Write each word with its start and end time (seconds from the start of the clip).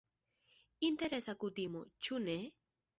Interesa 0.89 1.37
kutimo, 1.45 1.87
ĉu 2.07 2.23
ne? 2.29 2.37